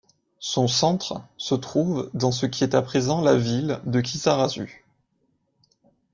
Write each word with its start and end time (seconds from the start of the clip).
Son 0.39 0.67
centre 0.67 1.21
se 1.37 1.53
trouve 1.53 2.09
dans 2.15 2.31
ce 2.31 2.47
qui 2.47 2.63
est 2.63 2.73
à 2.73 2.81
présent 2.81 3.21
la 3.21 3.35
ville 3.35 3.79
de 3.85 4.01
Kisarazu. 4.01 4.83